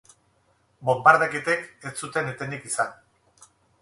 Bonbardaketek 0.89 1.87
ez 1.91 1.91
zuten 2.07 2.31
etenik 2.33 2.67
izan. 2.71 2.97